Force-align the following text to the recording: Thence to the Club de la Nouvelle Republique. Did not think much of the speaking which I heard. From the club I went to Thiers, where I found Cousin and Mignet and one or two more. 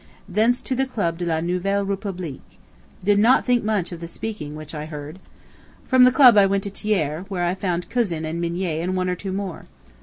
Thence 0.27 0.63
to 0.63 0.73
the 0.73 0.87
Club 0.87 1.19
de 1.19 1.27
la 1.27 1.41
Nouvelle 1.41 1.85
Republique. 1.85 2.57
Did 3.03 3.19
not 3.19 3.45
think 3.45 3.63
much 3.63 3.91
of 3.91 3.99
the 3.99 4.07
speaking 4.07 4.55
which 4.55 4.73
I 4.73 4.85
heard. 4.85 5.19
From 5.87 6.05
the 6.05 6.11
club 6.11 6.37
I 6.39 6.47
went 6.47 6.63
to 6.63 6.71
Thiers, 6.71 7.25
where 7.27 7.43
I 7.43 7.53
found 7.53 7.87
Cousin 7.91 8.25
and 8.25 8.41
Mignet 8.41 8.81
and 8.81 8.95
one 8.97 9.09
or 9.09 9.15
two 9.15 9.31
more. 9.31 9.65